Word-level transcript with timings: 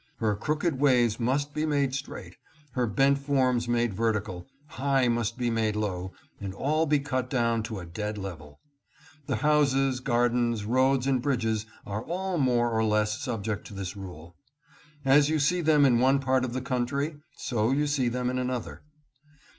Her 0.17 0.35
crooked 0.35 0.79
ways 0.79 1.19
must 1.19 1.53
be 1.53 1.63
made 1.63 1.93
straight, 1.93 2.35
her 2.71 2.87
bent 2.87 3.19
forms 3.19 3.67
made 3.67 3.93
vertical, 3.93 4.47
high 4.65 5.07
must 5.07 5.37
be 5.37 5.51
made 5.51 5.75
low, 5.75 6.11
and 6.39 6.55
all 6.55 6.87
be 6.87 6.97
cut 6.97 7.29
down 7.29 7.61
to 7.61 7.77
a 7.77 7.85
dead 7.85 8.17
level. 8.17 8.59
The 9.27 9.35
houses, 9.35 9.99
gardens, 9.99 10.65
roads 10.65 11.05
and 11.05 11.21
bridges 11.21 11.67
are 11.85 12.03
all 12.03 12.39
more 12.39 12.71
or 12.71 12.83
less 12.83 13.13
684 13.21 13.21
DIJON 13.21 13.37
AND 13.37 13.45
LYONS. 13.45 13.45
subject 13.45 13.67
to 13.67 13.73
this 13.75 13.95
rule. 13.95 14.35
As 15.17 15.29
you 15.29 15.37
see 15.37 15.61
them 15.61 15.85
in 15.85 15.99
one 15.99 16.17
part 16.17 16.43
of 16.43 16.53
the 16.53 16.61
country 16.61 17.17
so 17.37 17.69
you 17.69 17.85
see 17.85 18.09
them 18.09 18.31
in 18.31 18.39
another. 18.39 18.81